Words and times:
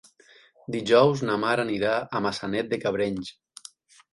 Dijous 0.75 1.21
na 1.29 1.35
Mar 1.43 1.51
anirà 1.65 1.91
a 1.99 2.23
Maçanet 2.29 2.73
de 2.73 2.81
Cabrenys. 2.87 3.31